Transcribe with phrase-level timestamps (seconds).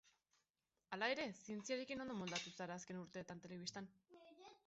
[0.95, 3.93] Hala ere, zientziarekin ondo moldatu zara azken urteetan telebistan.